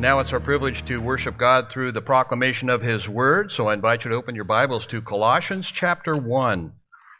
[0.00, 3.52] Now it's our privilege to worship God through the proclamation of His Word.
[3.52, 6.72] So I invite you to open your Bibles to Colossians chapter 1.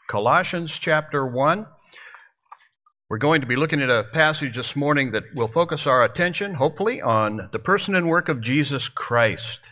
[0.07, 1.67] Colossians chapter 1.
[3.07, 6.55] We're going to be looking at a passage this morning that will focus our attention,
[6.55, 9.69] hopefully, on the person and work of Jesus Christ.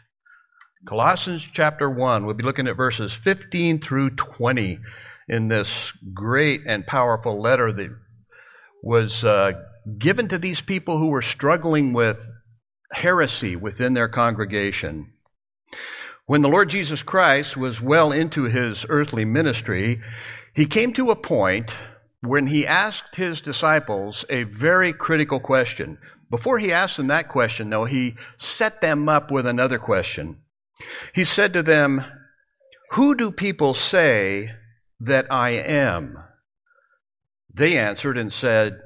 [0.86, 2.28] Colossians chapter 1.
[2.28, 4.78] We'll be looking at verses 15 through 20
[5.28, 7.90] in this great and powerful letter that
[8.84, 9.54] was uh,
[9.98, 12.30] given to these people who were struggling with
[12.92, 15.14] heresy within their congregation.
[16.26, 20.02] When the Lord Jesus Christ was well into his earthly ministry,
[20.54, 21.76] he came to a point
[22.22, 25.98] when he asked his disciples a very critical question.
[26.30, 30.38] Before he asked them that question, though, he set them up with another question.
[31.14, 32.04] He said to them,
[32.92, 34.52] Who do people say
[35.00, 36.20] that I am?
[37.54, 38.80] They answered and said,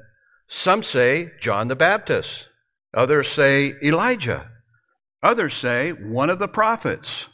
[0.48, 2.48] Some say John the Baptist.
[2.94, 4.50] Others say Elijah.
[5.22, 7.26] Others say one of the prophets.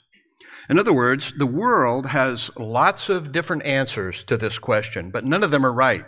[0.68, 5.42] In other words, the world has lots of different answers to this question, but none
[5.42, 6.04] of them are right.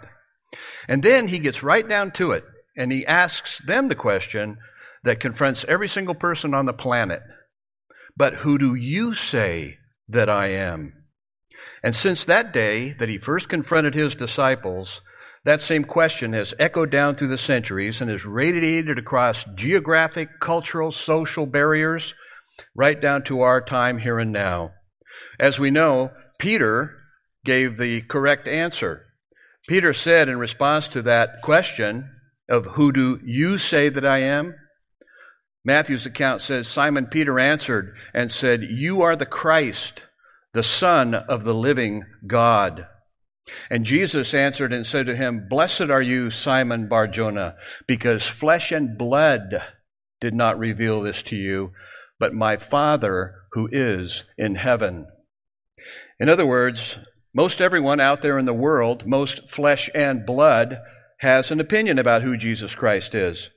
[0.88, 2.44] And then he gets right down to it,
[2.76, 4.58] and he asks them the question
[5.02, 7.22] that confronts every single person on the planet.
[8.16, 10.92] But who do you say that I am?
[11.82, 15.00] And since that day that he first confronted his disciples,
[15.44, 20.92] that same question has echoed down through the centuries and has radiated across geographic, cultural,
[20.92, 22.14] social barriers,
[22.74, 24.72] right down to our time here and now.
[25.40, 26.96] As we know, Peter
[27.44, 29.06] gave the correct answer.
[29.68, 32.08] Peter said in response to that question
[32.48, 34.54] of who do you say that I am?
[35.64, 40.02] Matthew's account says Simon Peter answered and said, You are the Christ,
[40.52, 42.86] the Son of the living God.
[43.70, 48.96] And Jesus answered and said to him, Blessed are you, Simon Barjona, because flesh and
[48.96, 49.62] blood
[50.20, 51.72] did not reveal this to you,
[52.20, 55.06] but my Father who is in heaven.
[56.20, 56.98] In other words,
[57.34, 60.80] most everyone out there in the world, most flesh and blood,
[61.18, 63.50] has an opinion about who Jesus Christ is.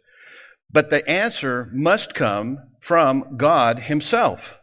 [0.71, 4.57] But the answer must come from God Himself.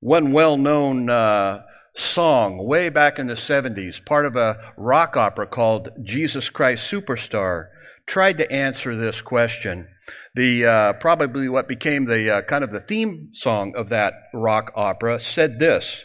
[0.00, 1.62] One well known uh,
[1.96, 7.68] song way back in the 70s, part of a rock opera called Jesus Christ Superstar,
[8.06, 9.88] tried to answer this question.
[10.34, 14.72] The uh, probably what became the uh, kind of the theme song of that rock
[14.74, 16.04] opera said this: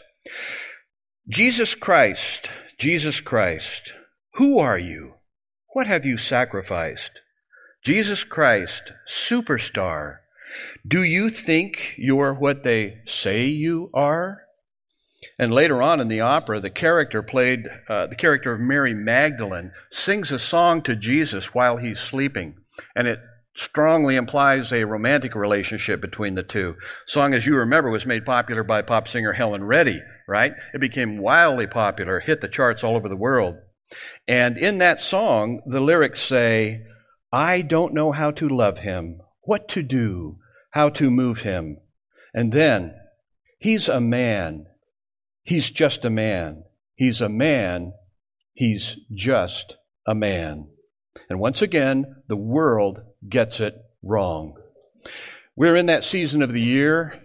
[1.28, 3.92] Jesus Christ, Jesus Christ,
[4.34, 5.14] who are you?
[5.72, 7.20] What have you sacrificed?
[7.84, 10.18] Jesus Christ, superstar,
[10.86, 14.42] do you think you're what they say you are?
[15.38, 19.72] And later on in the opera, the character played, uh, the character of Mary Magdalene,
[19.92, 22.56] sings a song to Jesus while he's sleeping.
[22.96, 23.20] And it
[23.54, 26.76] strongly implies a romantic relationship between the two.
[27.06, 30.54] Song, as you remember, was made popular by pop singer Helen Reddy, right?
[30.72, 33.56] It became wildly popular, hit the charts all over the world.
[34.26, 36.84] And in that song, the lyrics say,
[37.32, 40.38] I don't know how to love him, what to do,
[40.70, 41.78] how to move him.
[42.32, 42.94] And then,
[43.58, 44.66] he's a man
[45.50, 46.62] He's just a man.
[46.94, 47.92] He's a man.
[48.54, 50.68] He's just a man.
[51.28, 54.54] And once again, the world gets it wrong.
[55.56, 57.20] We're in that season of the year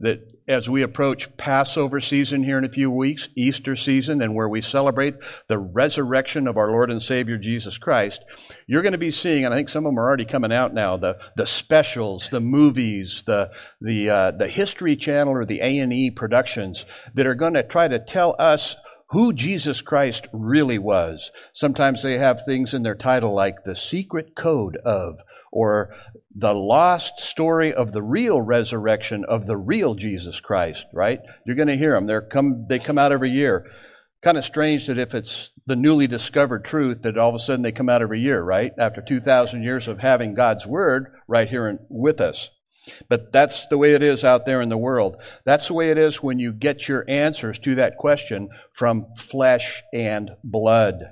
[0.00, 4.48] that as we approach Passover season here in a few weeks, Easter season, and where
[4.48, 5.14] we celebrate
[5.48, 8.24] the resurrection of our Lord and Savior Jesus Christ,
[8.66, 10.74] you're going to be seeing, and I think some of them are already coming out
[10.74, 13.50] now, the, the specials, the movies, the,
[13.80, 17.98] the, uh, the History Channel or the A&E productions that are going to try to
[17.98, 18.76] tell us
[19.12, 21.30] who Jesus Christ really was.
[21.52, 25.18] Sometimes they have things in their title like The Secret Code of,
[25.52, 25.94] or
[26.34, 31.20] the lost story of the real resurrection of the real Jesus Christ, right?
[31.46, 32.06] You're going to hear them.
[32.06, 33.70] They're come, they come out every year.
[34.22, 37.62] Kind of strange that if it's the newly discovered truth, that all of a sudden
[37.62, 38.72] they come out every year, right?
[38.78, 42.48] After 2,000 years of having God's Word right here in, with us.
[43.08, 45.22] But that's the way it is out there in the world.
[45.44, 49.82] That's the way it is when you get your answers to that question from flesh
[49.92, 51.04] and blood.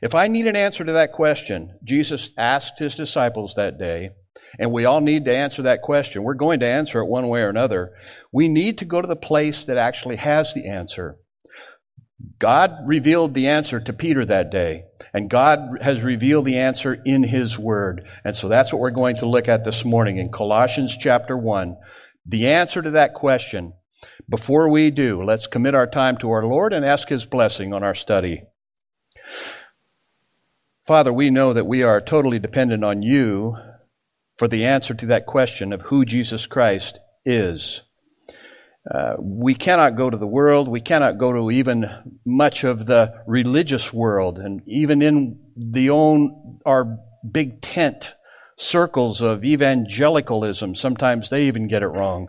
[0.00, 4.10] If I need an answer to that question, Jesus asked his disciples that day,
[4.58, 6.22] And we all need to answer that question.
[6.22, 7.92] We're going to answer it one way or another.
[8.30, 11.18] We need to go to the place that actually has the answer.
[12.38, 17.24] God revealed the answer to Peter that day, and God has revealed the answer in
[17.24, 18.06] His Word.
[18.24, 21.76] And so that's what we're going to look at this morning in Colossians chapter 1.
[22.26, 23.72] The answer to that question.
[24.28, 27.82] Before we do, let's commit our time to our Lord and ask His blessing on
[27.82, 28.44] our study.
[30.86, 33.56] Father, we know that we are totally dependent on you
[34.36, 37.82] for the answer to that question of who Jesus Christ is.
[38.90, 40.66] Uh, we cannot go to the world.
[40.66, 46.58] We cannot go to even much of the religious world, and even in the own
[46.66, 46.98] our
[47.30, 48.14] big tent
[48.58, 50.74] circles of evangelicalism.
[50.74, 52.26] Sometimes they even get it wrong.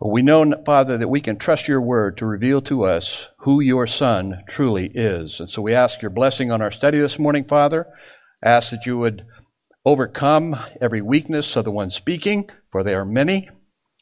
[0.00, 3.60] But we know, Father, that we can trust your word to reveal to us who
[3.60, 5.40] your Son truly is.
[5.40, 7.86] And so we ask your blessing on our study this morning, Father.
[8.42, 9.26] Ask that you would
[9.84, 13.50] overcome every weakness of the one speaking, for they are many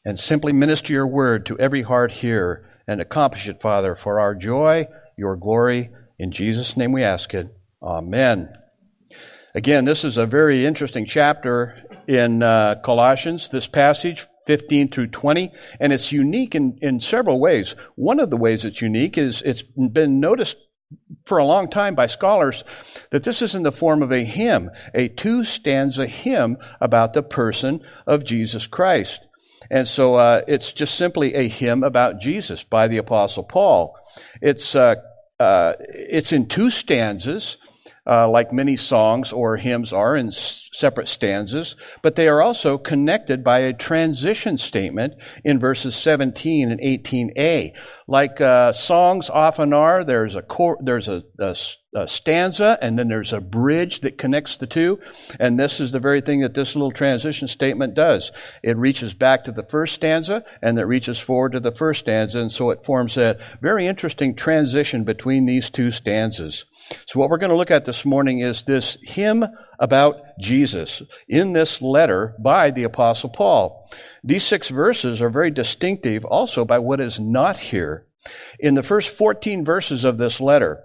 [0.05, 4.33] and simply minister your word to every heart here and accomplish it, Father, for our
[4.33, 4.87] joy,
[5.17, 5.89] your glory.
[6.17, 7.53] In Jesus' name we ask it.
[7.83, 8.53] Amen.
[9.53, 15.51] Again, this is a very interesting chapter in uh, Colossians, this passage, 15 through 20,
[15.79, 17.75] and it's unique in, in several ways.
[17.93, 20.57] One of the ways it's unique is it's been noticed
[21.27, 22.63] for a long time by scholars
[23.11, 27.21] that this is in the form of a hymn, a two stanza hymn about the
[27.21, 29.27] person of Jesus Christ.
[29.69, 33.95] And so uh, it's just simply a hymn about Jesus by the Apostle Paul.
[34.41, 34.95] It's, uh,
[35.39, 37.57] uh, it's in two stanzas,
[38.09, 42.77] uh, like many songs or hymns are in s- separate stanzas, but they are also
[42.77, 45.13] connected by a transition statement
[45.43, 47.71] in verses 17 and 18a.
[48.09, 51.55] Like uh, songs often are, there's a, cor- there's a, a
[51.95, 54.99] a stanza and then there's a bridge that connects the two.
[55.39, 58.31] And this is the very thing that this little transition statement does.
[58.63, 62.39] It reaches back to the first stanza and it reaches forward to the first stanza.
[62.39, 66.65] And so it forms a very interesting transition between these two stanzas.
[67.07, 69.45] So what we're going to look at this morning is this hymn
[69.79, 73.89] about Jesus in this letter by the apostle Paul.
[74.23, 78.05] These six verses are very distinctive also by what is not here.
[78.59, 80.83] In the first 14 verses of this letter,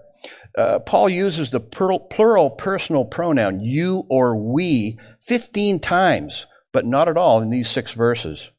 [0.57, 7.17] uh, Paul uses the plural personal pronoun, you or we, 15 times, but not at
[7.17, 8.49] all in these six verses.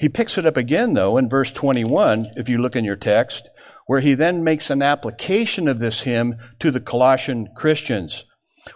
[0.00, 3.50] He picks it up again, though, in verse 21, if you look in your text,
[3.86, 8.24] where he then makes an application of this hymn to the Colossian Christians,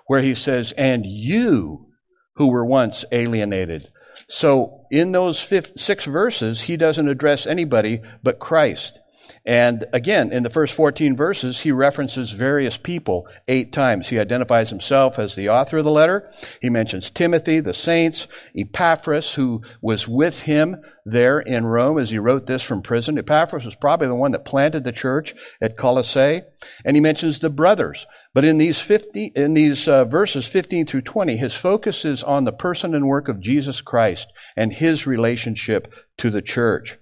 [0.07, 1.87] where he says, And you
[2.35, 3.89] who were once alienated.
[4.29, 9.01] So in those six verses, he doesn't address anybody but Christ.
[9.45, 14.09] And again, in the first 14 verses, he references various people eight times.
[14.09, 16.31] He identifies himself as the author of the letter.
[16.61, 22.19] He mentions Timothy, the saints, Epaphras, who was with him there in Rome as he
[22.19, 23.19] wrote this from prison.
[23.19, 26.43] Epaphras was probably the one that planted the church at Colossae.
[26.85, 28.07] And he mentions the brothers.
[28.39, 32.45] But in these 50, in these uh, verses 15 through 20, his focus is on
[32.45, 36.99] the person and work of Jesus Christ and his relationship to the church.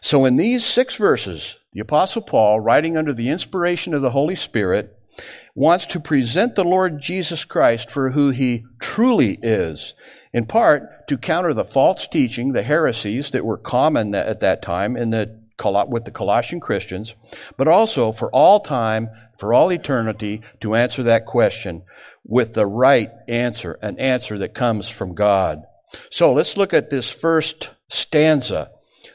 [0.00, 4.34] So in these six verses, the Apostle Paul, writing under the inspiration of the Holy
[4.34, 4.98] Spirit,
[5.54, 9.92] wants to present the Lord Jesus Christ for who he truly is,
[10.32, 14.96] in part to counter the false teaching, the heresies that were common at that time
[14.96, 15.38] in the,
[15.90, 17.14] with the Colossian Christians,
[17.58, 19.10] but also for all time,
[19.42, 21.82] for all eternity, to answer that question
[22.24, 25.64] with the right answer, an answer that comes from God.
[26.10, 28.70] So let's look at this first stanza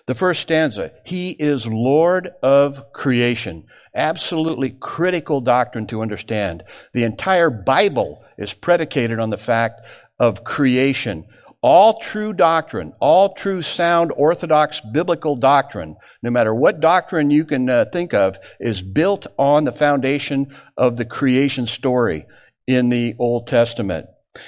[0.05, 3.65] the first stanza, He is Lord of creation.
[3.93, 6.63] Absolutely critical doctrine to understand.
[6.93, 9.81] The entire Bible is predicated on the fact
[10.17, 11.25] of creation.
[11.63, 17.67] All true doctrine, all true sound orthodox biblical doctrine, no matter what doctrine you can
[17.67, 22.25] uh, think of, is built on the foundation of the creation story
[22.67, 24.05] in the Old Testament.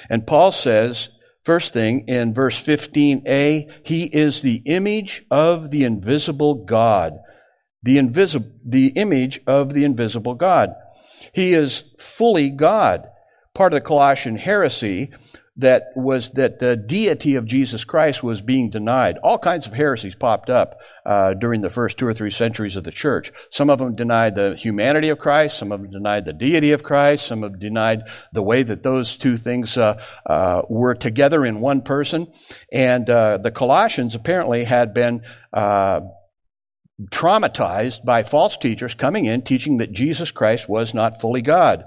[0.08, 1.08] And Paul says,
[1.44, 7.14] First thing, in verse 15a, he is the image of the invisible God.
[7.82, 10.74] The invisible, the image of the invisible God.
[11.34, 13.08] He is fully God.
[13.54, 15.12] Part of the Colossian heresy
[15.60, 19.18] that was that the deity of Jesus Christ was being denied.
[19.18, 22.84] All kinds of heresies popped up uh, during the first two or three centuries of
[22.84, 23.32] the church.
[23.50, 25.58] Some of them denied the humanity of Christ.
[25.58, 27.26] Some of them denied the deity of Christ.
[27.26, 28.02] Some of them denied
[28.32, 32.32] the way that those two things uh, uh, were together in one person.
[32.72, 36.00] And uh, the Colossians apparently had been uh,
[37.10, 41.84] traumatized by false teachers coming in teaching that Jesus Christ was not fully God.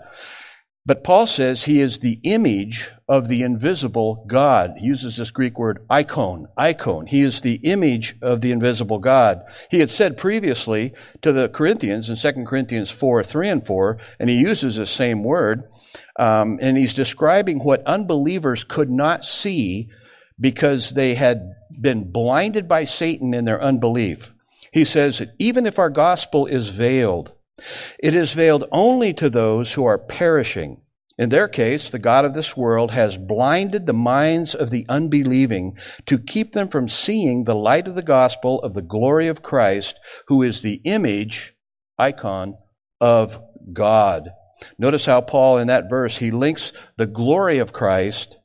[0.85, 4.75] But Paul says he is the image of the invisible God.
[4.77, 7.05] He uses this Greek word icon, icon.
[7.07, 9.43] He is the image of the invisible God.
[9.71, 14.29] He had said previously to the Corinthians in 2 Corinthians 4, 3 and 4, and
[14.29, 15.63] he uses the same word,
[16.19, 19.89] um, and he's describing what unbelievers could not see
[20.37, 24.33] because they had been blinded by Satan in their unbelief.
[24.73, 27.31] He says, that even if our gospel is veiled,
[27.99, 30.81] it is veiled only to those who are perishing.
[31.17, 35.77] In their case, the God of this world has blinded the minds of the unbelieving
[36.07, 39.99] to keep them from seeing the light of the gospel of the glory of Christ,
[40.27, 41.53] who is the image,
[41.99, 42.57] icon,
[42.99, 43.39] of
[43.71, 44.31] God.
[44.79, 48.37] Notice how Paul, in that verse, he links the glory of Christ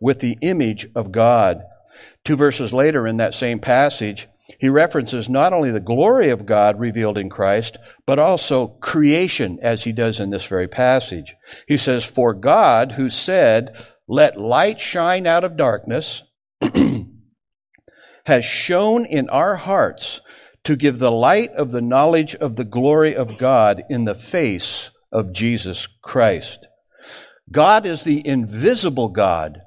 [0.00, 1.62] with the image of God.
[2.24, 4.28] Two verses later in that same passage,
[4.58, 9.84] he references not only the glory of God revealed in Christ, but also creation, as
[9.84, 11.34] he does in this very passage.
[11.66, 13.74] He says, For God, who said,
[14.06, 16.22] Let light shine out of darkness,
[18.26, 20.20] has shone in our hearts
[20.64, 24.90] to give the light of the knowledge of the glory of God in the face
[25.12, 26.66] of Jesus Christ.
[27.50, 29.60] God is the invisible God.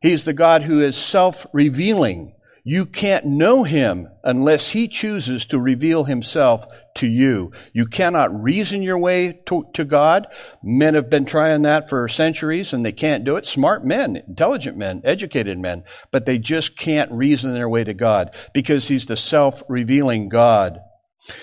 [0.00, 2.34] He's the God who is self revealing.
[2.64, 7.52] You can't know him unless he chooses to reveal himself to you.
[7.72, 10.26] You cannot reason your way to, to, God.
[10.62, 13.46] Men have been trying that for centuries and they can't do it.
[13.46, 18.34] Smart men, intelligent men, educated men, but they just can't reason their way to God
[18.54, 20.78] because he's the self-revealing God.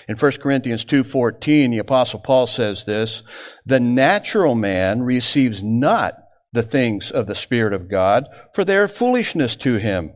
[0.08, 3.24] In 1 Corinthians 2:14, the apostle Paul says this,
[3.66, 6.16] "The natural man receives not
[6.52, 10.12] the things of the spirit of God, for they are foolishness to him."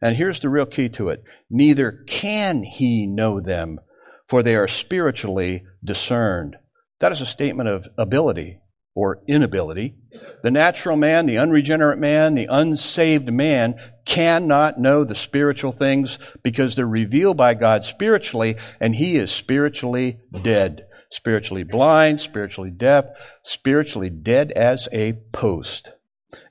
[0.00, 3.80] And here's the real key to it neither can he know them,
[4.28, 6.56] for they are spiritually discerned.
[7.00, 8.60] That is a statement of ability
[8.94, 9.94] or inability.
[10.42, 16.74] The natural man, the unregenerate man, the unsaved man cannot know the spiritual things because
[16.74, 20.84] they're revealed by God spiritually, and he is spiritually dead.
[21.10, 23.06] Spiritually blind, spiritually deaf,
[23.42, 25.92] spiritually dead as a post.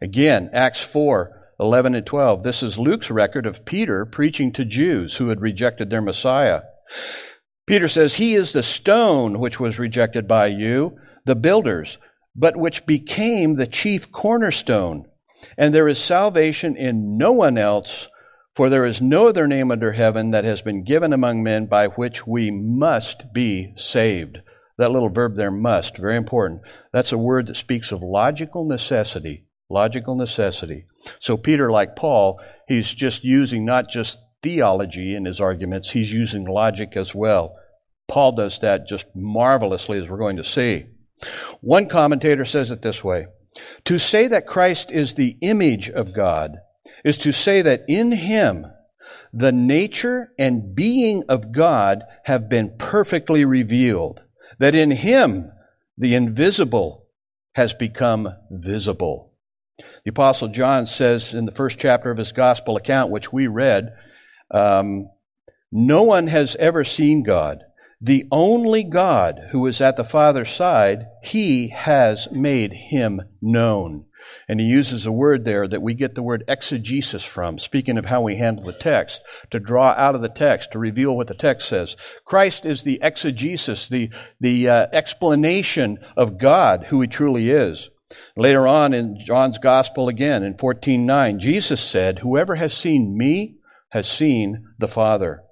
[0.02, 2.44] Again, Acts 4, 11 and 12.
[2.44, 6.62] This is Luke's record of Peter preaching to Jews who had rejected their Messiah.
[7.68, 11.98] Peter says, He is the stone which was rejected by you, the builders,
[12.36, 15.06] but which became the chief cornerstone.
[15.58, 18.08] And there is salvation in no one else,
[18.56, 21.88] for there is no other name under heaven that has been given among men by
[21.88, 24.40] which we must be saved.
[24.78, 26.62] That little verb there, must, very important.
[26.94, 29.46] That's a word that speaks of logical necessity.
[29.70, 30.86] Logical necessity.
[31.20, 36.46] So Peter, like Paul, he's just using not just theology in his arguments, he's using
[36.46, 37.60] logic as well.
[38.08, 40.86] Paul does that just marvelously, as we're going to see.
[41.60, 43.28] One commentator says it this way
[43.84, 46.60] To say that Christ is the image of God
[47.04, 48.66] is to say that in him
[49.34, 54.24] the nature and being of God have been perfectly revealed,
[54.60, 55.52] that in him
[55.98, 57.06] the invisible
[57.56, 59.34] has become visible.
[60.06, 63.94] The Apostle John says in the first chapter of his gospel account, which we read,
[64.52, 65.10] um,
[65.72, 67.64] No one has ever seen God.
[68.00, 74.06] The only God who is at the Father's side, he has made him known.
[74.48, 78.06] And he uses a word there that we get the word exegesis from, speaking of
[78.06, 81.34] how we handle the text, to draw out of the text, to reveal what the
[81.34, 81.96] text says.
[82.26, 87.90] Christ is the exegesis, the, the uh, explanation of God, who he truly is.
[88.36, 93.56] Later on in John's Gospel again, in 14.9, Jesus said, Whoever has seen me
[93.90, 95.44] has seen the Father.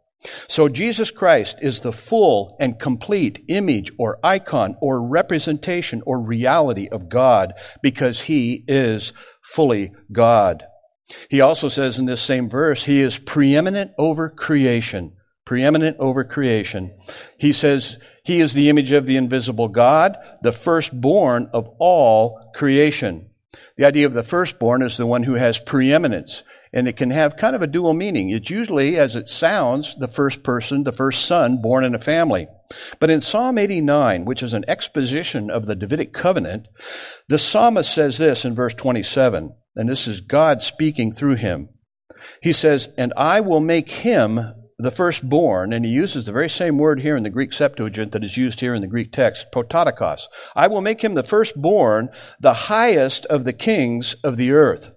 [0.48, 6.88] So Jesus Christ is the full and complete image or icon or representation or reality
[6.92, 9.13] of God because he is
[9.44, 10.63] fully God.
[11.30, 15.15] He also says in this same verse, he is preeminent over creation.
[15.46, 16.98] Preeminent over creation.
[17.38, 23.30] He says he is the image of the invisible God, the firstborn of all creation.
[23.77, 26.42] The idea of the firstborn is the one who has preeminence,
[26.75, 28.29] and it can have kind of a dual meaning.
[28.29, 32.48] It's usually, as it sounds, the first person, the first son born in a family.
[33.00, 36.67] But in Psalm 89, which is an exposition of the Davidic covenant,
[37.29, 41.70] the psalmist says this in verse 27, and this is God speaking through him.
[42.41, 44.39] He says, And I will make him
[44.77, 48.25] the firstborn, and he uses the very same word here in the Greek Septuagint that
[48.25, 50.27] is used here in the Greek text, prototokos.
[50.55, 52.10] I will make him the firstborn,
[52.41, 54.91] the highest of the kings of the earth.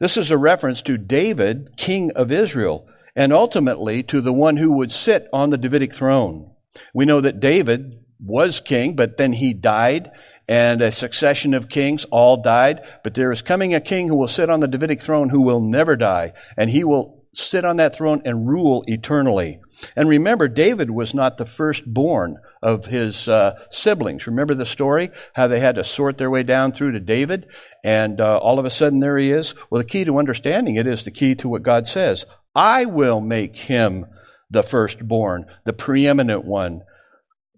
[0.00, 4.72] This is a reference to David, king of Israel, and ultimately to the one who
[4.72, 6.52] would sit on the Davidic throne.
[6.94, 10.12] We know that David was king, but then he died
[10.48, 14.28] and a succession of kings all died, but there is coming a king who will
[14.28, 17.94] sit on the Davidic throne who will never die, and he will sit on that
[17.94, 19.60] throne and rule eternally.
[19.96, 24.26] And remember, David was not the firstborn of his uh, siblings.
[24.26, 25.10] Remember the story?
[25.34, 27.46] How they had to sort their way down through to David,
[27.84, 29.54] and uh, all of a sudden there he is.
[29.70, 32.26] Well, the key to understanding it is the key to what God says.
[32.54, 34.06] I will make him
[34.50, 36.82] the firstborn, the preeminent one,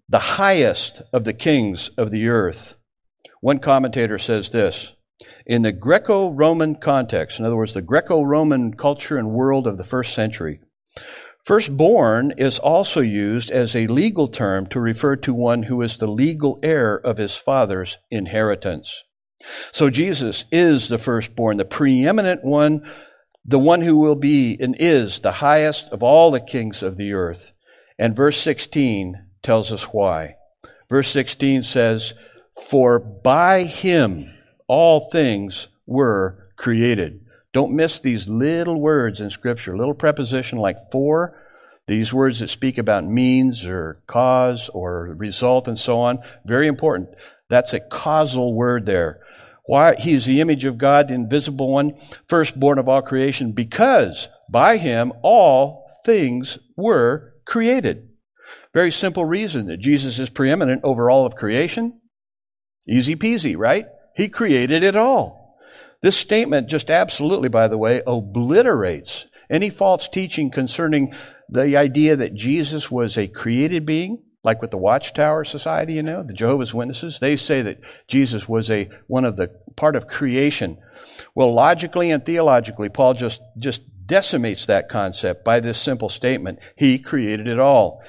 [0.07, 2.77] the highest of the kings of the earth.
[3.39, 4.93] One commentator says this
[5.45, 9.77] In the Greco Roman context, in other words, the Greco Roman culture and world of
[9.77, 10.59] the first century,
[11.43, 16.07] Firstborn is also used as a legal term to refer to one who is the
[16.07, 19.03] legal heir of his father's inheritance.
[19.71, 22.87] So Jesus is the firstborn, the preeminent one,
[23.43, 27.13] the one who will be and is the highest of all the kings of the
[27.13, 27.51] earth.
[27.97, 30.35] And verse 16 tells us why.
[30.89, 32.13] Verse 16 says,
[32.69, 34.31] For by him
[34.71, 37.19] all things were created.
[37.51, 41.37] Don't miss these little words in Scripture, little preposition like for,
[41.87, 46.19] these words that speak about means or cause or result and so on.
[46.45, 47.09] Very important.
[47.49, 49.19] That's a causal word there.
[49.65, 49.95] Why?
[49.99, 51.91] He is the image of God, the invisible one,
[52.29, 58.07] firstborn of all creation, because by him all things were created.
[58.73, 61.99] Very simple reason that Jesus is preeminent over all of creation.
[62.87, 63.87] Easy peasy, right?
[64.15, 65.57] He created it all.
[66.01, 71.13] This statement just absolutely, by the way, obliterates any false teaching concerning
[71.47, 76.23] the idea that Jesus was a created being, like with the Watchtower Society, you know,
[76.23, 77.19] the Jehovah's Witnesses.
[77.19, 80.77] They say that Jesus was a one of the part of creation.
[81.35, 86.97] Well, logically and theologically, Paul just just decimates that concept by this simple statement: He
[86.97, 88.01] created it all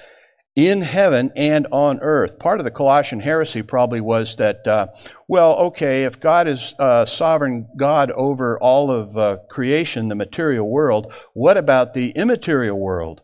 [0.54, 2.38] in heaven and on earth.
[2.38, 4.88] Part of the Colossian heresy probably was that, uh,
[5.26, 10.68] well, okay, if God is uh, sovereign God over all of uh, creation, the material
[10.68, 13.22] world, what about the immaterial world?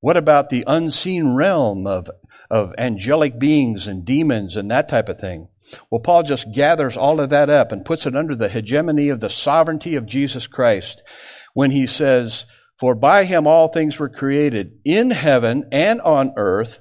[0.00, 2.08] What about the unseen realm of,
[2.50, 5.48] of angelic beings and demons and that type of thing?
[5.90, 9.20] Well, Paul just gathers all of that up and puts it under the hegemony of
[9.20, 11.02] the sovereignty of Jesus Christ
[11.52, 12.46] when he says,
[12.80, 16.80] for by him all things were created in heaven and on earth,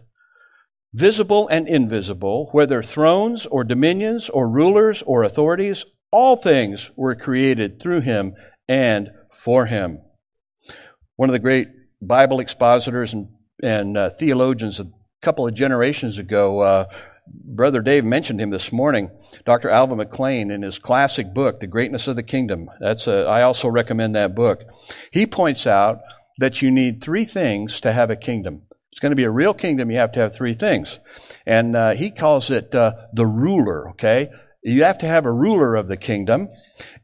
[0.94, 7.82] visible and invisible, whether thrones or dominions or rulers or authorities, all things were created
[7.82, 8.34] through him
[8.70, 9.12] and
[9.44, 10.00] for him.
[11.18, 11.68] One of the great
[12.02, 13.28] Bible expositors and,
[13.62, 14.90] and uh, theologians a
[15.22, 16.86] couple of generations ago, uh,
[17.32, 19.12] Brother Dave mentioned him this morning,
[19.46, 19.70] Dr.
[19.70, 22.70] Alvin McClain, in his classic book, The Greatness of the Kingdom.
[22.80, 24.64] That's a, I also recommend that book.
[25.12, 26.00] He points out
[26.38, 28.64] that you need three things to have a kingdom.
[28.92, 31.00] It's going to be a real kingdom, you have to have three things.
[31.46, 34.30] And uh, he calls it uh, the ruler, okay?
[34.64, 36.50] You have to have a ruler of the kingdom,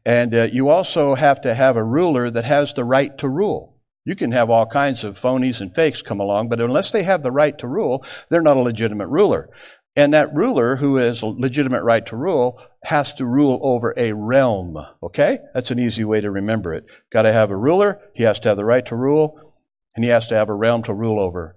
[0.04, 3.76] and uh, you also have to have a ruler that has the right to rule.
[4.06, 7.24] You can have all kinds of phonies and fakes come along, but unless they have
[7.24, 9.50] the right to rule, they're not a legitimate ruler.
[9.96, 14.12] And that ruler, who has a legitimate right to rule, has to rule over a
[14.12, 14.76] realm.
[15.02, 15.38] Okay?
[15.54, 16.84] That's an easy way to remember it.
[17.10, 19.54] Got to have a ruler, he has to have the right to rule,
[19.94, 21.56] and he has to have a realm to rule over.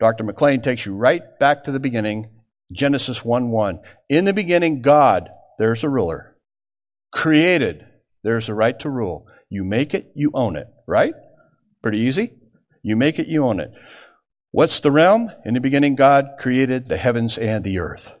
[0.00, 0.24] Dr.
[0.24, 2.28] McClain takes you right back to the beginning,
[2.72, 3.80] Genesis 1 1.
[4.08, 6.36] In the beginning, God, there's a ruler.
[7.12, 7.86] Created,
[8.24, 9.26] there's a right to rule.
[9.48, 11.14] You make it, you own it, right?
[11.82, 12.32] Pretty easy.
[12.82, 13.70] You make it, you own it.
[14.52, 15.30] What's the realm?
[15.44, 18.14] In the beginning, God created the heavens and the earth.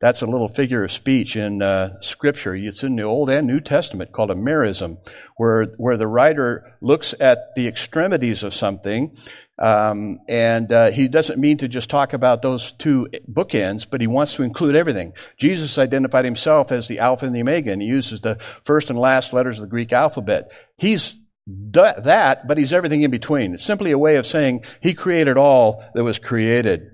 [0.00, 2.54] That's a little figure of speech in uh, Scripture.
[2.54, 4.98] It's in the Old and New Testament called a merism,
[5.36, 9.16] where, where the writer looks at the extremities of something,
[9.58, 14.06] um, and uh, he doesn't mean to just talk about those two bookends, but he
[14.06, 15.12] wants to include everything.
[15.36, 18.98] Jesus identified himself as the Alpha and the Omega, and he uses the first and
[18.98, 20.50] last letters of the Greek alphabet.
[20.76, 21.16] He's
[21.48, 23.54] that, but he's everything in between.
[23.54, 26.90] It's simply a way of saying he created all that was created.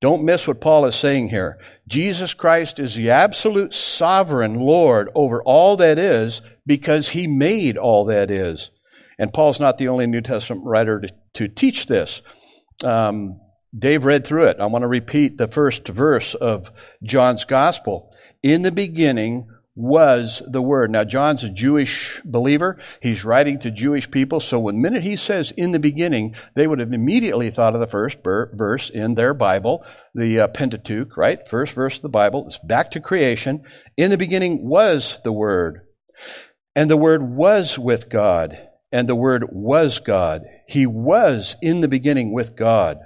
[0.00, 1.58] Don't miss what Paul is saying here.
[1.86, 8.06] Jesus Christ is the absolute sovereign Lord over all that is because he made all
[8.06, 8.70] that is.
[9.18, 12.22] And Paul's not the only New Testament writer to, to teach this.
[12.82, 13.40] Um,
[13.78, 14.58] Dave read through it.
[14.58, 18.14] I want to repeat the first verse of John's Gospel.
[18.42, 20.90] In the beginning was the Word.
[20.90, 22.78] Now, John's a Jewish believer.
[23.00, 24.40] He's writing to Jewish people.
[24.40, 27.86] So, the minute he says in the beginning, they would have immediately thought of the
[27.86, 31.48] first verse in their Bible, the uh, Pentateuch, right?
[31.48, 32.46] First verse of the Bible.
[32.46, 33.64] It's back to creation.
[33.96, 35.80] In the beginning was the Word.
[36.76, 38.68] And the Word was with God.
[38.92, 40.42] And the Word was God.
[40.68, 42.98] He was in the beginning with God.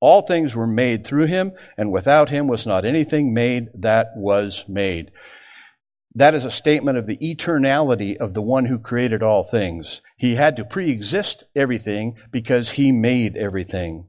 [0.00, 4.64] All things were made through him, and without him was not anything made that was
[4.66, 5.10] made.
[6.14, 10.00] That is a statement of the eternality of the one who created all things.
[10.16, 14.08] He had to pre-exist everything because he made everything.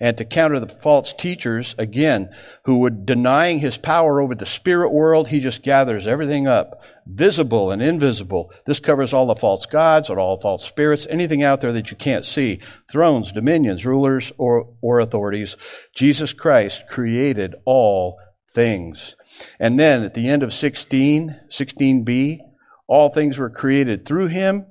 [0.00, 2.30] And to counter the false teachers, again,
[2.64, 7.70] who would denying his power over the spirit world, he just gathers everything up, visible
[7.70, 8.52] and invisible.
[8.66, 11.96] This covers all the false gods and all false spirits, anything out there that you
[11.96, 12.60] can't see.
[12.90, 15.56] Thrones, dominions, rulers, or, or authorities.
[15.94, 18.18] Jesus Christ created all
[18.52, 19.16] things.
[19.58, 22.38] And then at the end of 16, 16b,
[22.86, 24.66] all things were created through him.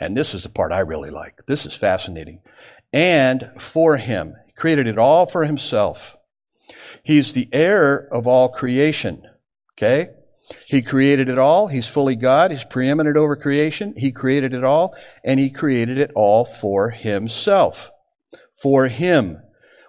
[0.00, 1.46] And this is the part I really like.
[1.46, 2.40] This is fascinating
[2.94, 4.36] and for him.
[4.46, 6.16] He created it all for himself.
[7.02, 9.26] He's the heir of all creation.
[9.72, 10.10] Okay?
[10.66, 11.66] He created it all.
[11.66, 12.52] He's fully God.
[12.52, 13.94] He's preeminent over creation.
[13.96, 17.90] He created it all, and he created it all for himself.
[18.54, 19.42] For him.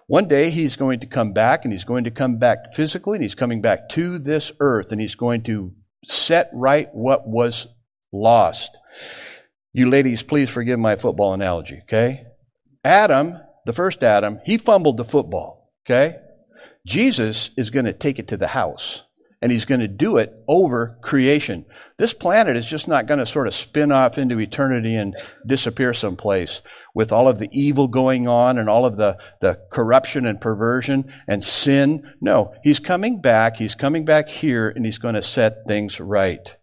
[0.08, 3.24] One day he's going to come back, and he's going to come back physically, and
[3.24, 5.74] he's coming back to this earth, and he's going to
[6.06, 7.68] set right what was
[8.14, 8.78] lost.
[9.74, 12.28] You ladies, please forgive my football analogy, okay?
[12.84, 16.20] Adam, the first Adam, he fumbled the football, okay?
[16.86, 19.04] Jesus is going to take it to the house
[19.46, 21.66] and he's going to do it over creation.
[22.00, 25.94] This planet is just not going to sort of spin off into eternity and disappear
[25.94, 26.64] someplace
[26.96, 31.14] with all of the evil going on and all of the, the corruption and perversion
[31.28, 32.12] and sin.
[32.20, 33.58] No, he's coming back.
[33.58, 36.56] He's coming back here and he's going to set things right.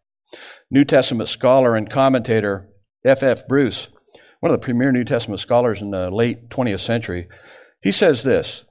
[0.68, 2.68] New Testament scholar and commentator
[3.04, 3.22] F.
[3.22, 3.46] F.
[3.46, 3.88] Bruce
[4.42, 7.28] one of the premier New Testament scholars in the late 20th century,
[7.80, 8.64] he says this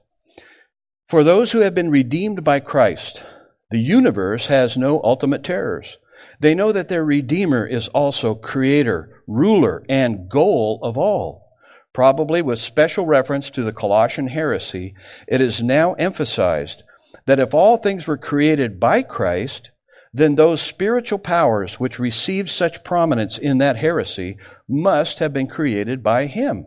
[1.08, 3.24] For those who have been redeemed by Christ,
[3.72, 5.96] the universe has no ultimate terrors.
[6.38, 11.56] They know that their Redeemer is also creator, ruler, and goal of all.
[11.92, 14.94] Probably with special reference to the Colossian heresy,
[15.26, 16.82] it is now emphasized
[17.26, 19.70] that if all things were created by Christ,
[20.12, 24.36] then those spiritual powers which received such prominence in that heresy
[24.68, 26.66] must have been created by him.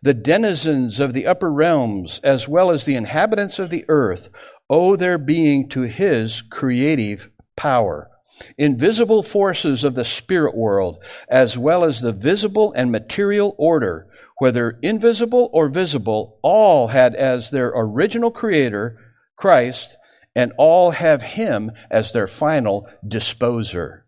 [0.00, 4.30] The denizens of the upper realms, as well as the inhabitants of the earth,
[4.70, 8.10] owe their being to his creative power.
[8.56, 14.06] Invisible forces of the spirit world, as well as the visible and material order,
[14.38, 18.98] whether invisible or visible, all had as their original creator
[19.36, 19.96] Christ,
[20.36, 24.06] and all have him as their final disposer.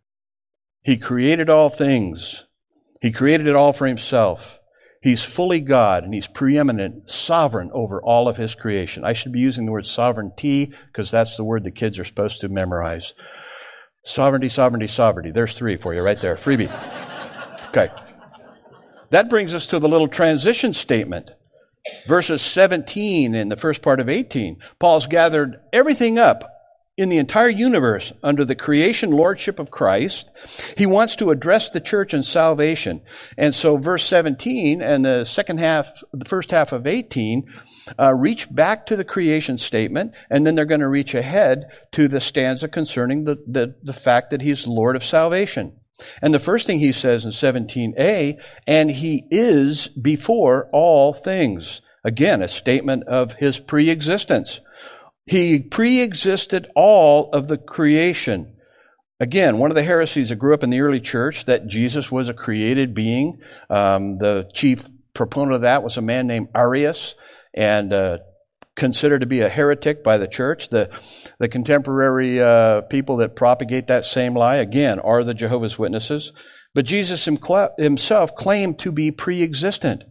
[0.83, 2.45] He created all things
[3.01, 4.60] he created it all for himself.
[5.03, 9.03] He's fully God and he's preeminent, sovereign over all of his creation.
[9.03, 12.41] I should be using the word sovereignty because that's the word the kids are supposed
[12.41, 13.15] to memorize.
[14.05, 15.31] Sovereignty, sovereignty, sovereignty.
[15.31, 16.37] There's three for you right there.
[16.37, 16.71] Freebie.
[17.69, 17.89] Okay.
[19.09, 21.31] That brings us to the little transition statement.
[22.07, 24.59] Verses 17 in the first part of 18.
[24.79, 26.45] Paul's gathered everything up
[27.01, 30.31] in the entire universe under the creation lordship of Christ.
[30.77, 33.01] He wants to address the church in salvation.
[33.39, 37.51] And so verse 17 and the second half, the first half of 18,
[37.99, 42.07] uh, reach back to the creation statement, and then they're going to reach ahead to
[42.07, 45.77] the stanza concerning the, the, the fact that he's Lord of salvation.
[46.23, 51.81] And the first thing he says in 17a, and he is before all things.
[52.05, 54.61] Again, a statement of his pre-existence.
[55.31, 58.57] He pre-existed all of the creation.
[59.21, 62.29] Again, one of the heresies that grew up in the early church that Jesus was
[62.29, 63.41] a created being.
[63.69, 67.15] Um, the chief proponent of that was a man named Arius,
[67.55, 68.19] and uh,
[68.75, 70.69] considered to be a heretic by the church.
[70.71, 70.91] The,
[71.39, 76.33] the contemporary uh, people that propagate that same lie, again, are the Jehovah's Witnesses.
[76.75, 77.29] But Jesus
[77.79, 80.03] himself claimed to be pre existent.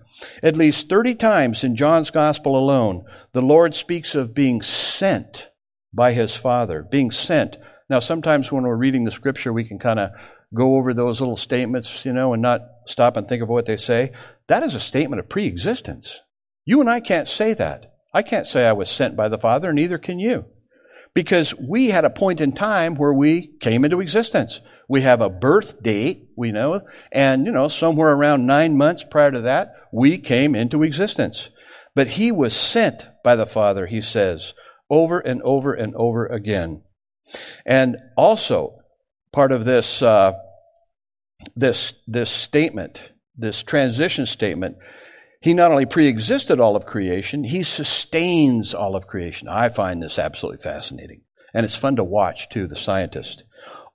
[0.44, 5.50] At least 30 times in John's Gospel alone, the Lord speaks of being sent
[5.94, 7.58] by his Father, being sent.
[7.90, 10.12] Now, sometimes when we're reading the scripture, we can kind of
[10.54, 13.78] go over those little statements, you know, and not stop and think of what they
[13.78, 14.12] say.
[14.48, 16.22] That is a statement of pre existence.
[16.66, 17.94] You and I can't say that.
[18.14, 20.46] I can't say I was sent by the Father, neither can you.
[21.14, 24.62] Because we had a point in time where we came into existence.
[24.88, 29.32] We have a birth date, we know, and, you know, somewhere around nine months prior
[29.32, 31.50] to that, we came into existence.
[31.96, 34.54] But he was sent by the Father, he says,
[34.90, 36.84] over and over and over again.
[37.66, 38.80] And also,
[39.32, 40.34] part of this, uh,
[41.56, 44.78] this, this statement, this transition statement,
[45.42, 49.48] he not only pre-existed all of creation, he sustains all of creation.
[49.48, 51.24] I find this absolutely fascinating.
[51.54, 53.44] And it's fun to watch, too, the scientist.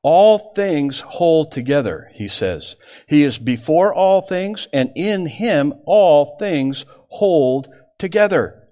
[0.04, 2.76] All things hold together, he says.
[3.08, 8.63] He is before all things, and in him all things hold together.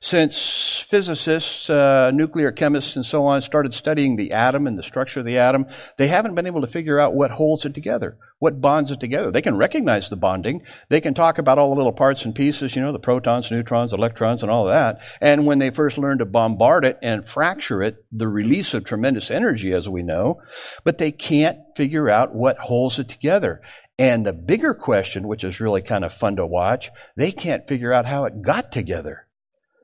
[0.00, 5.20] Since physicists, uh, nuclear chemists, and so on started studying the atom and the structure
[5.20, 8.60] of the atom, they haven't been able to figure out what holds it together, what
[8.60, 9.30] bonds it together.
[9.30, 10.62] They can recognize the bonding.
[10.88, 13.92] They can talk about all the little parts and pieces, you know, the protons, neutrons,
[13.92, 15.00] electrons, and all that.
[15.20, 19.30] And when they first learned to bombard it and fracture it, the release of tremendous
[19.30, 20.40] energy, as we know,
[20.84, 23.60] but they can't figure out what holds it together.
[23.98, 27.92] And the bigger question, which is really kind of fun to watch, they can't figure
[27.92, 29.26] out how it got together.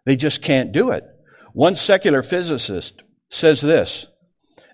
[0.05, 1.05] They just can't do it.
[1.53, 4.07] One secular physicist says this,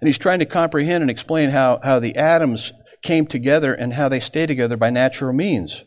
[0.00, 4.08] and he's trying to comprehend and explain how, how the atoms came together and how
[4.08, 5.84] they stay together by natural means.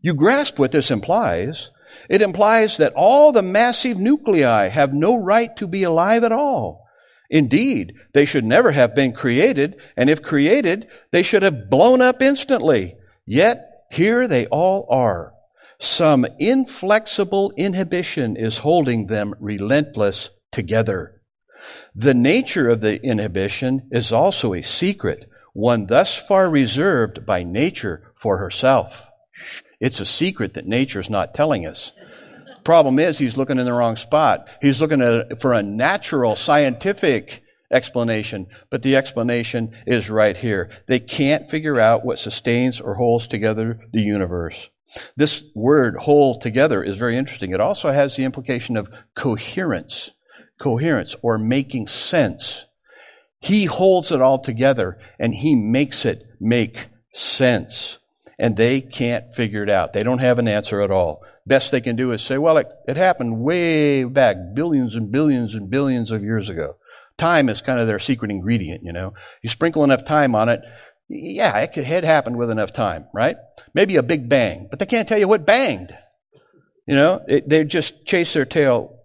[0.00, 1.70] You grasp what this implies.
[2.08, 6.86] It implies that all the massive nuclei have no right to be alive at all.
[7.30, 12.22] Indeed, they should never have been created, and if created, they should have blown up
[12.22, 12.96] instantly.
[13.26, 15.34] Yet, here they all are.
[15.80, 21.22] Some inflexible inhibition is holding them relentless together.
[21.94, 28.12] The nature of the inhibition is also a secret, one thus far reserved by nature
[28.16, 29.08] for herself.
[29.80, 31.92] It's a secret that nature is not telling us.
[32.64, 34.48] Problem is, he's looking in the wrong spot.
[34.60, 40.70] He's looking at, for a natural, scientific explanation, but the explanation is right here.
[40.86, 44.70] They can't figure out what sustains or holds together the universe.
[45.16, 47.52] This word whole together is very interesting.
[47.52, 50.12] It also has the implication of coherence,
[50.58, 52.64] coherence or making sense.
[53.40, 57.98] He holds it all together and he makes it make sense.
[58.38, 59.92] And they can't figure it out.
[59.92, 61.22] They don't have an answer at all.
[61.46, 65.54] Best they can do is say, well, it, it happened way back, billions and billions
[65.54, 66.76] and billions of years ago.
[67.16, 69.12] Time is kind of their secret ingredient, you know.
[69.42, 70.60] You sprinkle enough time on it,
[71.08, 73.36] yeah, it could had happened with enough time, right?
[73.74, 75.96] Maybe a big bang, but they can't tell you what banged.
[76.86, 78.98] You know, it, they just chase their tail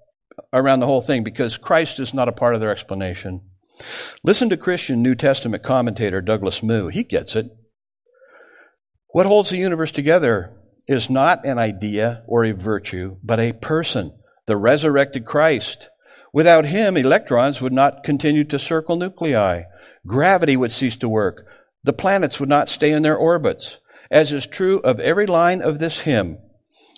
[0.52, 3.42] around the whole thing because Christ is not a part of their explanation.
[4.24, 6.88] Listen to Christian New Testament commentator Douglas Moo.
[6.88, 7.48] He gets it.
[9.10, 14.14] What holds the universe together is not an idea or a virtue, but a person,
[14.48, 15.90] the resurrected Christ.
[16.34, 19.64] Without him, electrons would not continue to circle nuclei.
[20.06, 21.46] Gravity would cease to work.
[21.84, 23.78] The planets would not stay in their orbits.
[24.10, 26.38] As is true of every line of this hymn,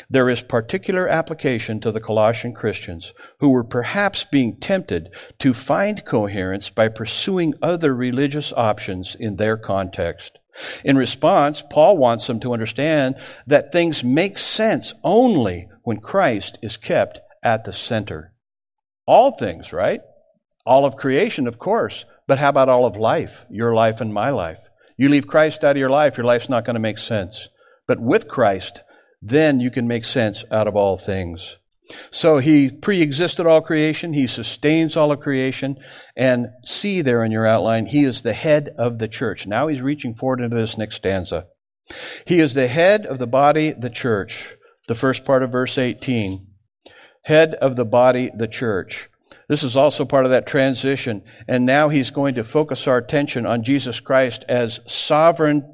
[0.09, 6.05] there is particular application to the Colossian Christians who were perhaps being tempted to find
[6.05, 10.37] coherence by pursuing other religious options in their context.
[10.83, 13.15] In response, Paul wants them to understand
[13.47, 18.33] that things make sense only when Christ is kept at the center.
[19.07, 20.01] All things, right?
[20.65, 23.45] All of creation, of course, but how about all of life?
[23.49, 24.59] Your life and my life.
[24.97, 27.49] You leave Christ out of your life, your life's not going to make sense.
[27.87, 28.83] But with Christ,
[29.21, 31.57] then you can make sense out of all things.
[32.11, 35.77] So he pre-existed all creation, he sustains all of creation,
[36.15, 39.45] and see there in your outline, he is the head of the church.
[39.45, 41.47] Now he's reaching forward into this next stanza.
[42.25, 44.55] He is the head of the body, the church.
[44.87, 46.47] The first part of verse 18.
[47.23, 49.09] Head of the body, the church.
[49.47, 51.23] This is also part of that transition.
[51.47, 55.71] And now he's going to focus our attention on Jesus Christ as sovereign,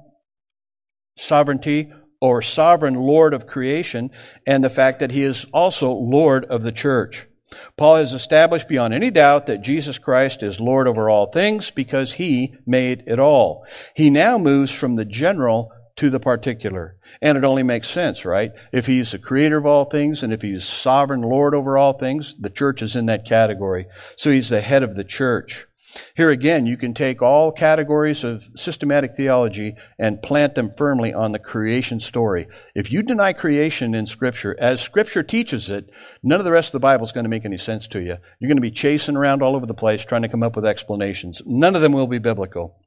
[1.17, 4.11] sovereignty or sovereign Lord of creation
[4.45, 7.27] and the fact that he is also Lord of the church.
[7.75, 12.13] Paul has established beyond any doubt that Jesus Christ is Lord over all things because
[12.13, 13.65] he made it all.
[13.95, 16.97] He now moves from the general to the particular.
[17.21, 18.51] And it only makes sense, right?
[18.71, 22.35] If he's the creator of all things and if he's sovereign Lord over all things,
[22.39, 23.87] the church is in that category.
[24.15, 25.67] So he's the head of the church.
[26.15, 31.31] Here again, you can take all categories of systematic theology and plant them firmly on
[31.31, 32.47] the creation story.
[32.75, 35.89] If you deny creation in Scripture, as Scripture teaches it,
[36.23, 38.17] none of the rest of the Bible is going to make any sense to you.
[38.39, 40.65] You're going to be chasing around all over the place trying to come up with
[40.65, 41.41] explanations.
[41.45, 42.77] None of them will be biblical.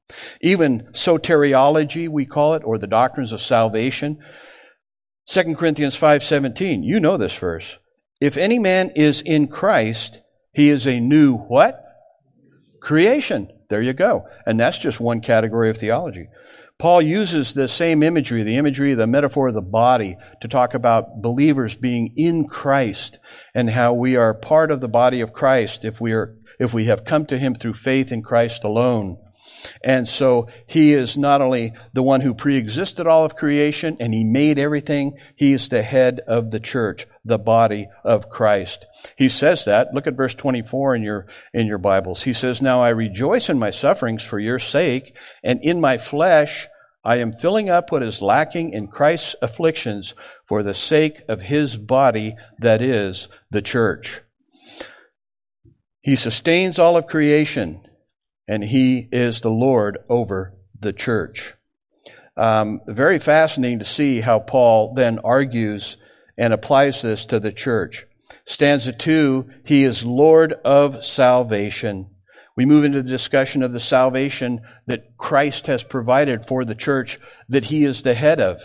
[0.40, 4.18] Even soteriology, we call it, or the doctrines of salvation.
[5.26, 6.82] 2 Corinthians 5:17.
[6.82, 7.78] You know this verse.
[8.20, 10.20] If any man is in Christ,
[10.52, 11.83] he is a new what?
[12.84, 13.50] Creation.
[13.70, 14.26] There you go.
[14.44, 16.28] And that's just one category of theology.
[16.78, 21.22] Paul uses the same imagery, the imagery, the metaphor of the body, to talk about
[21.22, 23.18] believers being in Christ
[23.54, 26.84] and how we are part of the body of Christ if we are, if we
[26.84, 29.16] have come to Him through faith in Christ alone.
[29.82, 34.24] And so he is not only the one who preexisted all of creation and he
[34.24, 38.86] made everything, he is the head of the church, the body of Christ.
[39.16, 39.94] He says that.
[39.94, 42.22] Look at verse 24 in your, in your Bibles.
[42.22, 46.68] He says, Now I rejoice in my sufferings for your sake, and in my flesh
[47.04, 50.14] I am filling up what is lacking in Christ's afflictions
[50.46, 54.22] for the sake of his body, that is, the church.
[56.00, 57.82] He sustains all of creation,
[58.46, 61.54] and he is the Lord over the church.
[62.36, 65.96] Um, very fascinating to see how Paul then argues
[66.36, 68.06] and applies this to the church.
[68.44, 72.10] Stanza two, he is Lord of salvation.
[72.56, 77.18] We move into the discussion of the salvation that Christ has provided for the church
[77.48, 78.62] that he is the head of.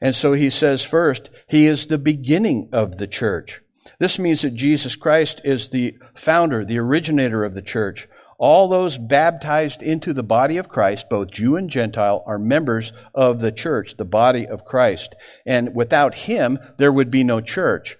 [0.00, 3.60] And so he says first, he is the beginning of the church.
[3.98, 8.08] This means that Jesus Christ is the founder, the originator of the church.
[8.40, 13.42] All those baptized into the body of Christ, both Jew and Gentile, are members of
[13.42, 15.14] the church, the body of Christ.
[15.44, 17.98] And without him, there would be no church.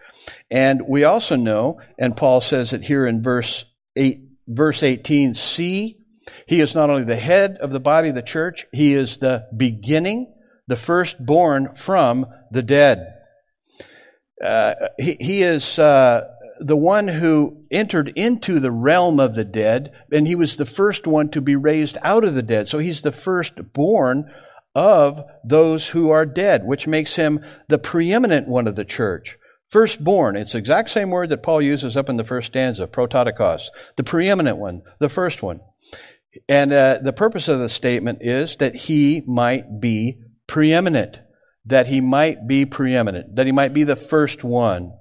[0.51, 5.99] And we also know, and Paul says it here in verse 8, verse 18, see,
[6.47, 9.47] he is not only the head of the body of the church, he is the
[9.55, 10.33] beginning,
[10.67, 13.15] the firstborn from the dead.
[14.43, 16.27] Uh, he, he, is uh,
[16.61, 21.07] the one who entered into the realm of the dead, and he was the first
[21.07, 22.69] one to be raised out of the dead.
[22.69, 24.31] So he's the firstborn
[24.75, 29.39] of those who are dead, which makes him the preeminent one of the church.
[29.69, 33.71] Firstborn, it's the exact same word that Paul uses up in the first stanza, prototokos,
[33.97, 35.61] the preeminent one, the first one.
[36.49, 41.21] And uh, the purpose of the statement is that he might be preeminent,
[41.65, 44.93] that he might be preeminent, that he might be the first one.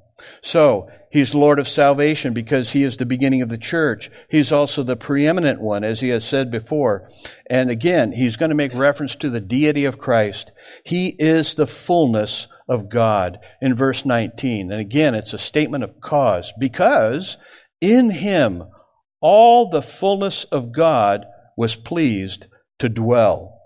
[0.42, 4.10] So, he's Lord of salvation because he is the beginning of the church.
[4.30, 7.10] He's also the preeminent one, as he has said before.
[7.50, 10.52] And again, he's going to make reference to the deity of Christ.
[10.86, 14.72] He is the fullness of God in verse 19.
[14.72, 17.38] And again, it's a statement of cause because
[17.82, 18.64] in him
[19.22, 21.26] all the fullness of God
[21.58, 22.48] was pleased
[22.80, 23.59] to dwell.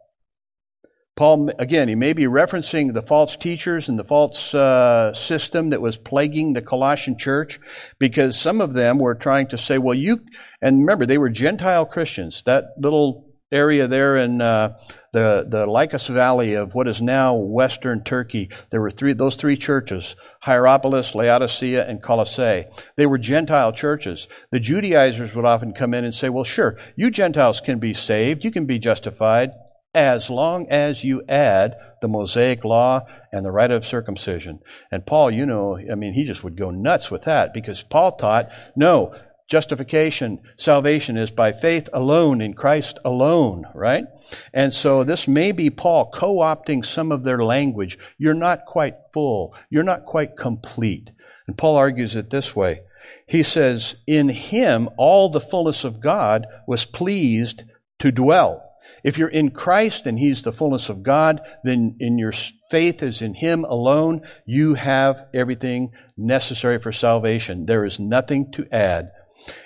[1.16, 5.82] Paul, again, he may be referencing the false teachers and the false uh, system that
[5.82, 7.60] was plaguing the Colossian church
[8.00, 10.26] because some of them were trying to say, well, you,
[10.60, 12.42] and remember, they were Gentile Christians.
[12.48, 14.78] That little area there in uh,
[15.12, 18.50] the the Lycus Valley of what is now Western Turkey.
[18.72, 22.66] There were three those three churches: Hierapolis, Laodicea, and Colossae.
[22.98, 24.28] They were Gentile churches.
[24.52, 28.44] The Judaizers would often come in and say, "Well, sure, you Gentiles can be saved,
[28.44, 29.52] you can be justified."
[29.94, 33.02] As long as you add the Mosaic law
[33.32, 34.60] and the rite of circumcision.
[34.92, 38.14] And Paul, you know, I mean, he just would go nuts with that because Paul
[38.14, 39.14] taught, no,
[39.54, 44.06] Justification, salvation is by faith alone in Christ alone, right?
[44.54, 48.00] And so this may be Paul co opting some of their language.
[48.18, 51.12] You're not quite full, you're not quite complete.
[51.46, 52.82] And Paul argues it this way
[53.28, 57.64] He says, In him all the fullness of God was pleased
[58.00, 58.63] to dwell.
[59.04, 62.34] If you're in Christ and He's the fullness of God, then in your
[62.70, 67.66] faith is in Him alone, you have everything necessary for salvation.
[67.66, 69.12] There is nothing to add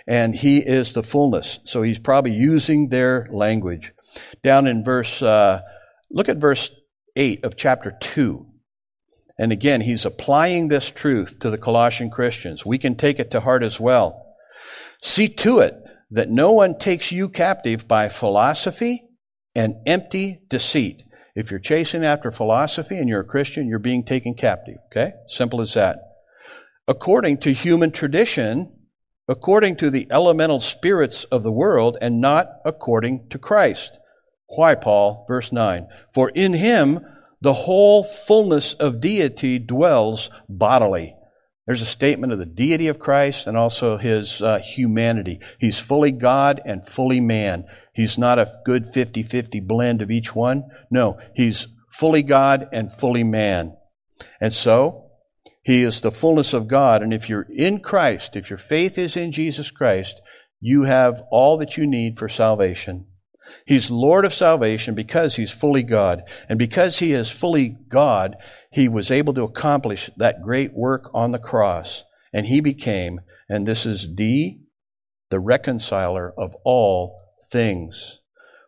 [0.08, 1.60] and he is the fullness.
[1.66, 3.94] So he's probably using their language.
[4.44, 5.62] Down in verse, uh,
[6.10, 6.72] look at verse
[7.16, 8.46] 8 of chapter 2.
[9.40, 12.66] And again, he's applying this truth to the Colossian Christians.
[12.66, 14.36] We can take it to heart as well.
[15.04, 15.76] See to it
[16.10, 19.04] that no one takes you captive by philosophy
[19.58, 21.04] and empty deceit.
[21.36, 24.78] If you're chasing after philosophy and you're a Christian, you're being taken captive.
[24.92, 25.12] Okay?
[25.28, 25.98] Simple as that.
[26.88, 28.72] According to human tradition
[29.28, 34.00] according to the elemental spirits of the world and not according to Christ.
[34.48, 35.26] Why, Paul?
[35.28, 35.88] Verse 9.
[36.14, 37.06] For in him
[37.42, 41.16] the whole fullness of deity dwells bodily.
[41.68, 45.42] There's a statement of the deity of Christ and also his uh, humanity.
[45.60, 47.66] He's fully God and fully man.
[47.94, 50.64] He's not a good 50 50 blend of each one.
[50.90, 53.76] No, he's fully God and fully man.
[54.40, 55.12] And so,
[55.62, 57.04] he is the fullness of God.
[57.04, 60.22] And if you're in Christ, if your faith is in Jesus Christ,
[60.62, 63.08] you have all that you need for salvation.
[63.66, 66.24] He's Lord of salvation because he's fully God.
[66.50, 68.36] And because he is fully God,
[68.72, 72.04] he was able to accomplish that great work on the cross.
[72.34, 74.62] And he became, and this is D,
[75.30, 77.20] the reconciler of all
[77.52, 78.20] things.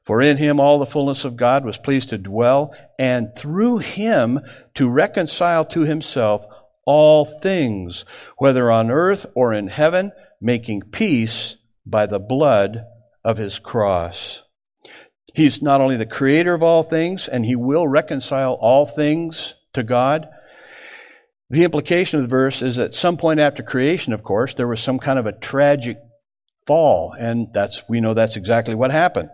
[0.05, 4.39] For in him all the fullness of God was pleased to dwell, and through him
[4.73, 6.45] to reconcile to himself
[6.85, 8.05] all things,
[8.37, 10.11] whether on earth or in heaven,
[10.41, 12.85] making peace by the blood
[13.23, 14.41] of his cross.
[15.33, 19.83] He's not only the creator of all things, and he will reconcile all things to
[19.83, 20.27] God.
[21.49, 24.67] The implication of the verse is that at some point after creation, of course, there
[24.67, 25.97] was some kind of a tragic
[26.67, 29.29] fall, and that's we know that's exactly what happened.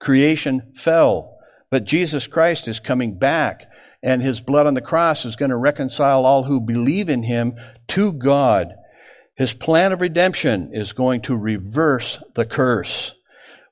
[0.00, 1.38] Creation fell.
[1.70, 3.70] but Jesus Christ is coming back,
[4.02, 7.54] and his blood on the cross is going to reconcile all who believe in him
[7.88, 8.74] to God.
[9.36, 13.14] His plan of redemption is going to reverse the curse.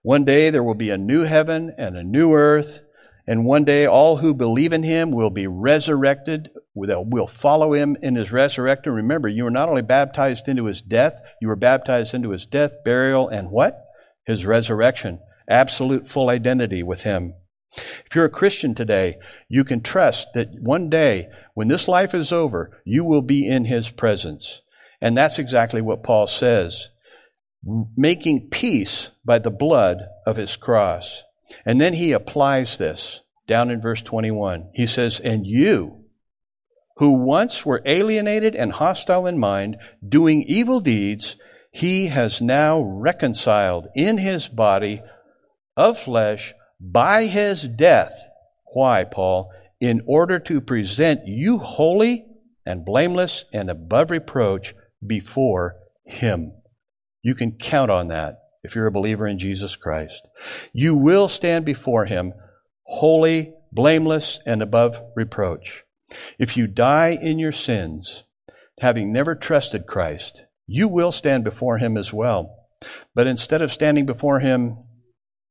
[0.02, 2.80] One day there will be a new heaven and a new earth,
[3.26, 6.50] and one day all who believe in him will be resurrected.
[6.74, 8.92] Will follow him in his resurrection.
[8.92, 12.72] Remember, you were not only baptized into his death, you were baptized into his death,
[12.84, 13.84] burial, and what?
[14.24, 15.18] His resurrection.
[15.48, 17.34] Absolute full identity with him.
[17.76, 19.18] If you're a Christian today,
[19.48, 23.64] you can trust that one day, when this life is over, you will be in
[23.64, 24.62] his presence.
[25.00, 26.90] And that's exactly what Paul says
[27.96, 31.24] making peace by the blood of his cross.
[31.64, 34.70] And then he applies this down in verse 21.
[34.74, 36.04] He says, And you,
[36.96, 41.36] who once were alienated and hostile in mind, doing evil deeds,
[41.70, 45.02] he has now reconciled in his body
[45.76, 48.28] of flesh by his death.
[48.74, 49.50] Why, Paul?
[49.80, 52.26] In order to present you holy
[52.66, 56.52] and blameless and above reproach before him.
[57.28, 60.26] You can count on that if you're a believer in Jesus Christ.
[60.72, 62.32] You will stand before him
[62.84, 65.84] holy, blameless, and above reproach.
[66.38, 68.24] If you die in your sins,
[68.80, 72.66] having never trusted Christ, you will stand before him as well.
[73.14, 74.78] But instead of standing before him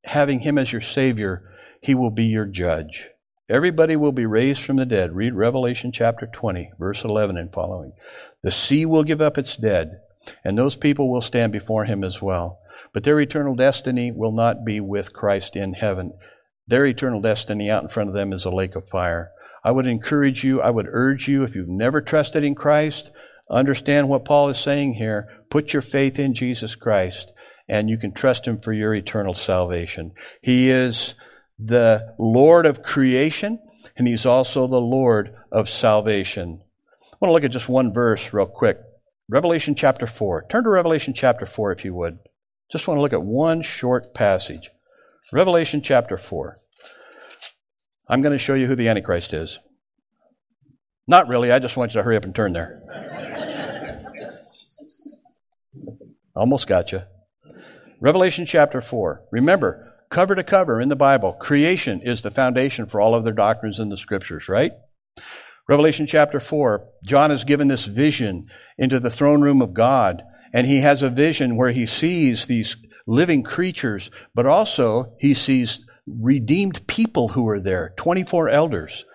[0.03, 1.47] having him as your Savior,
[1.79, 3.07] he will be your judge.
[3.47, 5.15] Everybody will be raised from the dead.
[5.15, 7.91] Read Revelation chapter 20, verse 11 and following.
[8.41, 9.99] The sea will give up its dead,
[10.43, 12.59] and those people will stand before him as well.
[12.93, 16.13] But their eternal destiny will not be with Christ in heaven.
[16.67, 19.31] Their eternal destiny out in front of them is a lake of fire.
[19.63, 23.11] I would encourage you, I would urge you, if you've never trusted in Christ,
[23.49, 25.27] understand what Paul is saying here.
[25.49, 27.33] Put your faith in Jesus Christ
[27.67, 30.13] and you can trust Him for your eternal salvation.
[30.41, 31.15] He is
[31.59, 33.59] the Lord of creation,
[33.97, 36.61] and He's also the Lord of salvation.
[37.13, 38.79] I want to look at just one verse real quick.
[39.29, 40.45] Revelation chapter 4.
[40.49, 42.19] Turn to Revelation chapter 4 if you would.
[42.71, 44.69] Just want to look at one short passage.
[45.33, 46.55] Revelation chapter 4.
[48.07, 49.59] I'm going to show you who the Antichrist is.
[51.09, 52.81] Not really, I just want you to hurry up and turn there.
[56.35, 57.01] Almost got you.
[57.99, 59.23] Revelation chapter 4.
[59.31, 63.33] Remember, cover to cover in the Bible, creation is the foundation for all of their
[63.33, 64.71] doctrines in the scriptures, right?
[65.67, 68.47] Revelation chapter 4, John is given this vision
[68.77, 72.77] into the throne room of God, and he has a vision where he sees these
[73.05, 79.05] living creatures, but also he sees redeemed people who are there, 24 elders.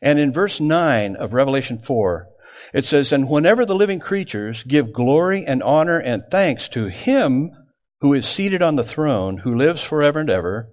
[0.00, 2.28] And in verse 9 of Revelation 4,
[2.74, 7.52] it says, And whenever the living creatures give glory and honor and thanks to him
[8.00, 10.68] who is seated on the throne, who lives forever and ever,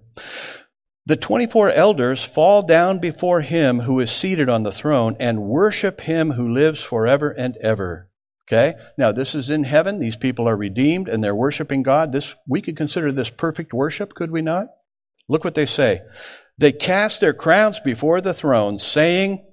[1.10, 6.02] the 24 elders fall down before him who is seated on the throne and worship
[6.02, 8.08] him who lives forever and ever.
[8.46, 8.76] Okay?
[8.96, 9.98] Now, this is in heaven.
[9.98, 12.12] These people are redeemed and they're worshiping God.
[12.12, 14.68] This, we could consider this perfect worship, could we not?
[15.28, 16.02] Look what they say.
[16.58, 19.44] They cast their crowns before the throne, saying,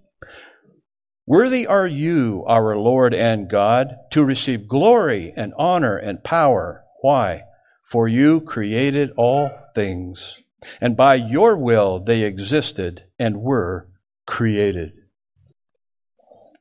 [1.25, 6.83] Worthy are you, our Lord and God, to receive glory and honor and power.
[7.01, 7.45] Why?
[7.83, 10.37] For you created all things,
[10.81, 13.87] and by your will they existed and were
[14.25, 14.93] created.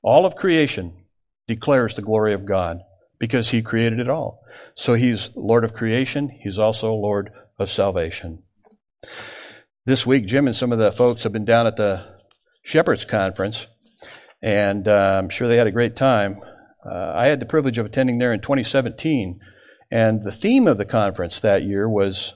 [0.02, 1.04] All of creation
[1.48, 2.80] declares the glory of God
[3.18, 4.42] because He created it all.
[4.74, 8.42] So He's Lord of creation, He's also Lord of salvation.
[9.84, 12.04] This week, Jim and some of the folks have been down at the
[12.62, 13.68] Shepherds Conference,
[14.42, 16.40] and uh, I'm sure they had a great time.
[16.84, 19.40] Uh, I had the privilege of attending there in 2017
[19.90, 22.34] and the theme of the conference that year was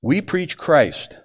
[0.00, 1.18] We Preach Christ.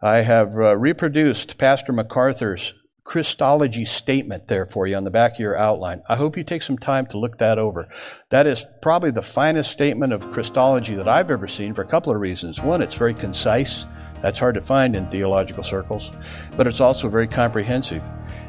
[0.00, 2.72] I have uh, reproduced Pastor MacArthur's
[3.04, 6.02] Christology statement there for you on the back of your outline.
[6.08, 7.90] I hope you take some time to look that over.
[8.30, 12.10] That is probably the finest statement of Christology that I've ever seen for a couple
[12.10, 12.62] of reasons.
[12.62, 13.84] One, it's very concise.
[14.22, 16.10] That's hard to find in theological circles,
[16.56, 18.02] but it's also very comprehensive,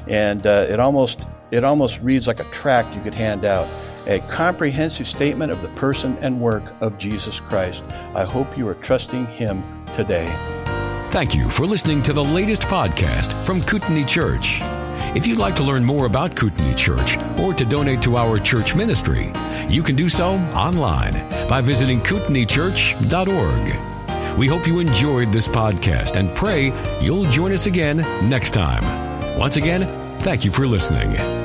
[0.08, 3.68] and uh, it almost it almost reads like a tract you could hand out
[4.08, 7.84] a comprehensive statement of the person and work of Jesus Christ.
[8.16, 10.26] I hope you are trusting Him today.
[11.12, 14.60] Thank you for listening to the latest podcast from Kootenai Church.
[15.16, 18.76] If you'd like to learn more about Kootenai Church or to donate to our church
[18.76, 19.32] ministry,
[19.70, 21.14] you can do so online
[21.48, 24.38] by visiting kootenaichurch.org.
[24.38, 27.98] We hope you enjoyed this podcast and pray you'll join us again
[28.30, 28.84] next time.
[29.40, 29.88] Once again,
[30.20, 31.37] thank you for listening.